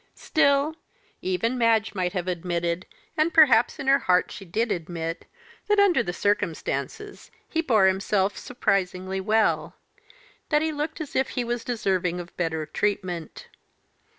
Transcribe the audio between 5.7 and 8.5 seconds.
under the circumstances, he bore himself